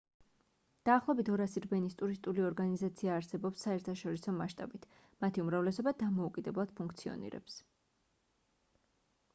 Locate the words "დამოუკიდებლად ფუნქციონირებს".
6.03-7.61